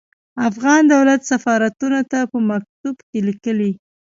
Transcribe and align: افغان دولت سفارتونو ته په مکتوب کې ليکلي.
افغان 0.49 0.81
دولت 0.95 1.21
سفارتونو 1.31 1.99
ته 2.11 2.19
په 2.31 2.37
مکتوب 2.49 2.95
کې 3.09 3.19
ليکلي. 3.27 3.71